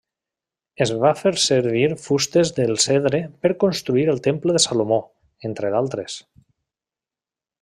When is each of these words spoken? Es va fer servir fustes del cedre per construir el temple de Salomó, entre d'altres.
Es 0.85 0.93
va 1.03 1.09
fer 1.19 1.31
servir 1.43 1.83
fustes 2.05 2.53
del 2.61 2.73
cedre 2.85 3.21
per 3.45 3.53
construir 3.67 4.09
el 4.17 4.25
temple 4.31 4.59
de 4.59 4.65
Salomó, 4.69 5.01
entre 5.51 5.75
d'altres. 5.77 6.21